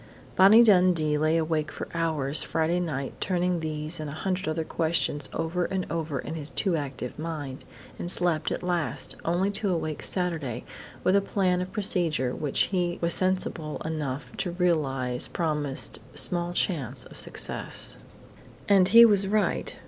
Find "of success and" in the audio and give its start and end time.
17.05-18.87